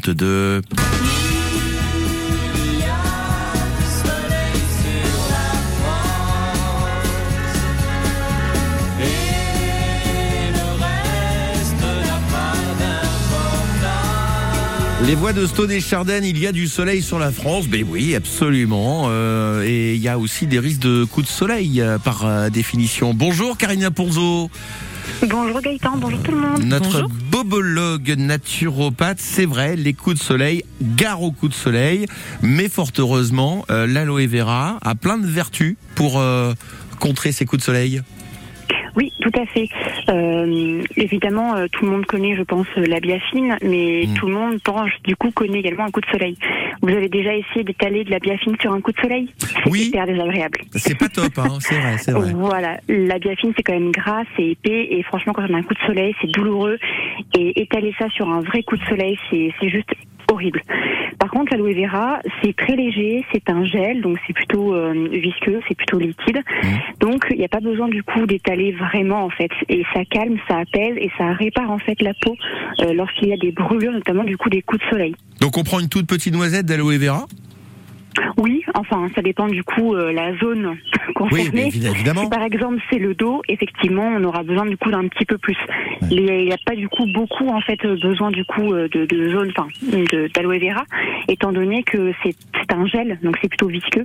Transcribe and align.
32. 0.00 1.27
Les 15.06 15.14
voix 15.14 15.32
de 15.32 15.46
Stone 15.46 15.70
et 15.70 15.80
Chardin, 15.80 16.20
il 16.22 16.38
y 16.38 16.46
a 16.46 16.52
du 16.52 16.66
soleil 16.66 17.02
sur 17.02 17.20
la 17.20 17.30
France, 17.30 17.68
ben 17.68 17.84
oui, 17.88 18.16
absolument. 18.16 19.06
Euh, 19.08 19.62
et 19.64 19.94
il 19.94 20.00
y 20.00 20.08
a 20.08 20.18
aussi 20.18 20.46
des 20.46 20.58
risques 20.58 20.80
de 20.80 21.04
coups 21.04 21.26
de 21.26 21.30
soleil 21.30 21.80
euh, 21.80 21.98
par 21.98 22.26
euh, 22.26 22.50
définition. 22.50 23.14
Bonjour 23.14 23.56
Karina 23.56 23.92
Ponzo. 23.92 24.50
Bonjour 25.26 25.60
Gaëtan, 25.60 25.96
bonjour 25.96 26.20
tout 26.22 26.32
le 26.32 26.38
monde. 26.38 26.64
Notre 26.64 27.06
bobologue 27.30 28.16
naturopathe, 28.18 29.20
c'est 29.20 29.46
vrai, 29.46 29.76
les 29.76 29.94
coups 29.94 30.18
de 30.18 30.22
soleil, 30.22 30.64
gare 30.82 31.22
aux 31.22 31.32
coups 31.32 31.52
de 31.52 31.56
soleil, 31.56 32.06
mais 32.42 32.68
fort 32.68 32.90
heureusement, 32.98 33.64
l'aloe 33.68 34.26
vera 34.26 34.78
a 34.82 34.94
plein 34.94 35.16
de 35.16 35.26
vertus 35.26 35.76
pour 35.94 36.22
contrer 37.00 37.32
ces 37.32 37.46
coups 37.46 37.60
de 37.60 37.64
soleil. 37.64 38.02
Oui, 38.98 39.12
tout 39.20 39.30
à 39.40 39.46
fait. 39.46 39.68
Euh, 40.08 40.82
évidemment, 40.96 41.54
euh, 41.54 41.68
tout 41.70 41.84
le 41.84 41.92
monde 41.92 42.04
connaît, 42.04 42.34
je 42.34 42.42
pense, 42.42 42.66
la 42.76 42.98
biafine, 42.98 43.56
mais 43.62 44.06
mm. 44.08 44.14
tout 44.14 44.26
le 44.26 44.34
monde, 44.34 44.60
pense, 44.60 44.90
du 45.04 45.14
coup, 45.14 45.30
connaît 45.30 45.60
également 45.60 45.84
un 45.84 45.90
coup 45.92 46.00
de 46.00 46.06
soleil. 46.06 46.36
Vous 46.82 46.88
avez 46.88 47.08
déjà 47.08 47.32
essayé 47.32 47.62
d'étaler 47.62 48.02
de 48.02 48.10
la 48.10 48.18
biafine 48.18 48.56
sur 48.60 48.72
un 48.72 48.80
coup 48.80 48.90
de 48.90 48.98
soleil? 48.98 49.32
C'est 49.38 49.70
oui. 49.70 49.82
hyper 49.82 50.04
désagréable. 50.04 50.58
C'est 50.72 50.98
pas 50.98 51.08
top, 51.08 51.38
hein, 51.38 51.58
c'est 51.60 51.76
vrai, 51.76 51.98
c'est 51.98 52.10
vrai. 52.10 52.32
Voilà, 52.34 52.80
la 52.88 53.20
biafine, 53.20 53.52
c'est 53.56 53.62
quand 53.62 53.74
même 53.74 53.92
gras, 53.92 54.24
c'est 54.36 54.46
épais, 54.46 54.88
et 54.90 55.04
franchement, 55.04 55.32
quand 55.32 55.44
on 55.48 55.54
a 55.54 55.58
un 55.58 55.62
coup 55.62 55.74
de 55.74 55.86
soleil, 55.86 56.12
c'est 56.20 56.30
douloureux. 56.32 56.78
Et 57.38 57.62
étaler 57.62 57.94
ça 58.00 58.08
sur 58.08 58.28
un 58.28 58.40
vrai 58.40 58.64
coup 58.64 58.76
de 58.76 58.84
soleil, 58.86 59.16
c'est 59.30 59.68
juste 59.68 59.94
horrible. 60.30 60.62
Par 61.18 61.30
contre, 61.30 61.52
l'aloe 61.52 61.74
vera, 61.74 62.20
c'est 62.42 62.54
très 62.54 62.76
léger, 62.76 63.24
c'est 63.32 63.50
un 63.50 63.64
gel, 63.64 64.02
donc 64.02 64.18
c'est 64.26 64.32
plutôt 64.32 64.74
euh, 64.74 65.08
visqueux, 65.10 65.60
c'est 65.68 65.74
plutôt 65.74 65.98
liquide. 65.98 66.38
Mmh. 66.38 66.66
Donc, 67.00 67.26
il 67.30 67.38
n'y 67.38 67.44
a 67.44 67.48
pas 67.48 67.60
besoin 67.60 67.88
du 67.88 68.02
coup 68.02 68.24
d'étaler 68.26 68.72
vraiment 68.72 69.24
en 69.24 69.30
fait. 69.30 69.50
Et 69.68 69.82
ça 69.92 70.04
calme, 70.04 70.36
ça 70.48 70.58
apaise 70.58 70.96
et 70.96 71.10
ça 71.18 71.32
répare 71.32 71.70
en 71.70 71.78
fait 71.78 72.00
la 72.02 72.14
peau 72.14 72.36
euh, 72.80 72.92
lorsqu'il 72.92 73.28
y 73.28 73.32
a 73.32 73.36
des 73.36 73.50
brûlures, 73.50 73.92
notamment 73.92 74.24
du 74.24 74.36
coup 74.36 74.48
des 74.48 74.62
coups 74.62 74.82
de 74.84 74.90
soleil. 74.90 75.14
Donc, 75.40 75.56
on 75.58 75.64
prend 75.64 75.80
une 75.80 75.88
toute 75.88 76.06
petite 76.06 76.34
noisette 76.34 76.66
d'aloe 76.66 76.98
vera? 76.98 77.26
Enfin, 78.74 79.06
ça 79.14 79.22
dépend 79.22 79.46
du 79.48 79.62
coup 79.62 79.94
euh, 79.94 80.12
la 80.12 80.36
zone 80.38 80.76
concernée. 81.14 81.70
Oui, 81.74 81.86
évidemment. 81.86 82.28
par 82.28 82.42
exemple 82.42 82.78
c'est 82.90 82.98
le 82.98 83.14
dos, 83.14 83.42
effectivement, 83.48 84.06
on 84.06 84.24
aura 84.24 84.42
besoin 84.42 84.66
du 84.66 84.76
coup 84.76 84.90
d'un 84.90 85.06
petit 85.08 85.24
peu 85.24 85.38
plus. 85.38 85.56
Il 86.10 86.24
n'y 86.24 86.52
a 86.52 86.58
pas 86.64 86.74
du 86.74 86.88
coup 86.88 87.06
beaucoup 87.12 87.48
en 87.48 87.60
fait 87.60 87.80
besoin 87.86 88.30
du 88.30 88.44
coup 88.44 88.72
euh, 88.72 88.88
de, 88.88 89.06
de 89.06 89.30
zone, 89.30 89.52
enfin, 89.56 89.68
d'aloe 90.34 90.58
vera, 90.58 90.84
étant 91.28 91.52
donné 91.52 91.82
que 91.82 92.12
c'est 92.22 92.34
un 92.72 92.86
gel, 92.86 93.18
donc 93.22 93.36
c'est 93.40 93.48
plutôt 93.48 93.68
visqueux. 93.68 94.04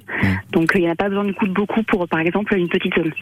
Donc 0.51 0.71
il 0.75 0.81
n'y 0.81 0.89
a 0.89 0.95
pas 0.95 1.09
besoin 1.09 1.25
du 1.25 1.33
coup 1.33 1.47
de 1.47 1.53
beaucoup 1.53 1.83
pour 1.83 2.07
par 2.07 2.19
exemple 2.19 2.55
une 2.55 2.69
petite 2.69 2.95
zone. 2.95 3.13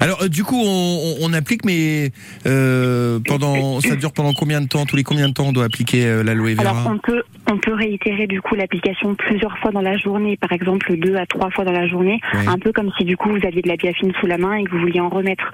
Alors 0.00 0.22
euh, 0.22 0.28
du 0.28 0.44
coup 0.44 0.60
on, 0.64 1.16
on 1.20 1.32
applique, 1.32 1.64
mais 1.64 2.10
euh, 2.46 3.18
pendant 3.26 3.80
ça 3.80 3.96
dure 3.96 4.12
pendant 4.12 4.32
combien 4.32 4.60
de 4.60 4.66
temps 4.66 4.86
Tous 4.86 4.96
les 4.96 5.02
combien 5.02 5.28
de 5.28 5.32
temps 5.32 5.46
on 5.46 5.52
doit 5.52 5.64
appliquer 5.64 6.06
euh, 6.06 6.22
l'aloe 6.22 6.54
vera 6.54 6.70
Alors 6.70 6.90
on 6.92 6.98
peut 6.98 7.22
on 7.50 7.58
peut 7.58 7.74
réitérer 7.74 8.26
du 8.26 8.40
coup 8.40 8.54
l'application 8.54 9.14
plusieurs 9.14 9.56
fois 9.58 9.70
dans 9.70 9.80
la 9.80 9.96
journée, 9.96 10.36
par 10.36 10.52
exemple 10.52 10.96
deux 10.96 11.16
à 11.16 11.26
trois 11.26 11.50
fois 11.50 11.64
dans 11.64 11.72
la 11.72 11.86
journée, 11.86 12.20
un 12.32 12.58
peu 12.58 12.72
comme 12.72 12.90
si 12.98 13.04
du 13.04 13.16
coup 13.16 13.30
vous 13.30 13.46
aviez 13.46 13.62
de 13.62 13.68
la 13.68 13.76
biafine 13.76 14.12
sous 14.20 14.26
la 14.26 14.38
main 14.38 14.54
et 14.54 14.64
que 14.64 14.70
vous 14.70 14.80
vouliez 14.80 15.00
en 15.00 15.08
remettre. 15.08 15.52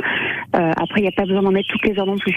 Euh, 0.55 0.70
après 0.77 1.01
il 1.01 1.03
n'y 1.03 1.09
a 1.09 1.13
pas 1.13 1.25
besoin 1.25 1.43
d'en 1.43 1.53
mettre 1.53 1.69
toutes 1.70 1.87
les 1.87 1.98
heures 1.98 2.07
non 2.07 2.19
plus. 2.19 2.37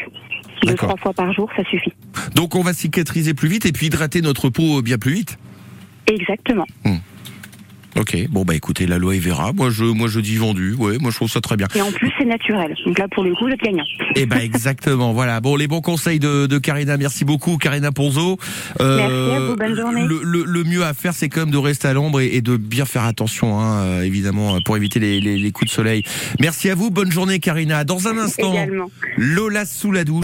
Deux 0.64 0.76
trois 0.76 0.98
fois 0.98 1.14
par 1.14 1.32
jour 1.34 1.50
ça 1.56 1.64
suffit. 1.66 1.94
Donc 2.36 2.56
on 2.56 2.62
va 2.62 2.74
cicatriser 2.74 3.34
plus 3.34 3.50
vite 3.50 3.66
et 3.66 3.72
puis 3.72 3.88
hydrater 3.88 4.22
notre 4.22 4.50
peau 4.50 4.82
bien 4.82 4.98
plus 4.98 5.14
vite. 5.14 5.38
Exactement. 6.08 6.66
Hmm. 6.84 6.98
Ok, 8.16 8.30
bon 8.30 8.44
bah 8.46 8.56
écoutez, 8.56 8.88
l'aloe 8.88 9.20
vera, 9.20 9.52
moi 9.54 9.70
je, 9.70 9.84
moi 9.84 10.08
je 10.08 10.20
dis 10.20 10.38
vendu, 10.38 10.74
ouais, 10.74 10.98
moi 11.00 11.12
je 11.12 11.18
trouve 11.18 11.30
ça 11.30 11.42
très 11.42 11.58
bien. 11.58 11.68
Et 11.76 11.82
en 11.82 11.92
plus 11.92 12.12
c'est 12.18 12.26
naturel, 12.26 12.74
donc 12.86 12.98
là 12.98 13.08
pour 13.10 13.24
le 13.24 13.34
coup 13.36 13.48
êtes 13.50 13.60
gagnant. 13.60 13.84
Eh 14.16 14.26
bah 14.26 14.42
exactement, 14.42 15.12
voilà. 15.12 15.42
Bon, 15.42 15.56
les 15.56 15.68
bons 15.68 15.82
conseils 15.82 16.20
de, 16.20 16.46
de 16.46 16.58
Karina, 16.58 16.96
merci 16.96 17.26
beaucoup 17.26 17.58
Karina 17.58 17.92
Ponzo. 17.92 18.38
Euh, 18.80 18.98
merci 18.98 19.36
à 19.36 19.40
vous, 19.40 19.56
bonne 19.58 19.76
journée. 19.76 20.06
Le, 20.06 20.22
le, 20.24 20.44
le 20.46 20.64
mieux 20.64 20.84
à 20.84 20.94
faire 20.94 21.14
c'est 21.14 21.28
quand 21.28 21.42
même 21.42 21.52
de 21.52 21.58
rester 21.58 21.88
à 21.90 21.94
l'ombre 21.94 22.22
et, 22.22 22.28
et, 22.28 22.42
de 22.42 22.56
bien 22.56 22.86
faire 22.86 23.04
attention, 23.04 23.60
hein, 23.60 23.82
euh, 23.84 24.02
évidemment, 24.04 24.60
pour 24.62 24.78
éviter 24.78 25.00
les, 25.00 25.20
les, 25.20 25.38
les, 25.38 25.52
coups 25.52 25.70
de 25.70 25.76
soleil. 25.76 26.04
Merci 26.40 26.70
à 26.70 26.76
vous, 26.76 26.92
bonne 26.92 27.12
journée 27.12 27.40
Karina. 27.40 27.84
Dans 27.84 28.08
un 28.08 28.18
instant, 28.18 28.54
Également. 28.54 28.90
Lola 29.18 29.66
sous 29.66 29.92
la 29.92 30.04
douche. 30.06 30.14